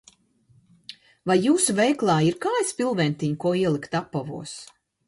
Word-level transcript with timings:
Vai 1.31 1.35
jūsu 1.43 1.75
veikalā 1.81 2.17
ir 2.31 2.41
kāju 2.47 2.65
spilventiņi, 2.73 3.39
ko 3.47 3.57
ielikt 3.63 4.01
apavos? 4.03 4.61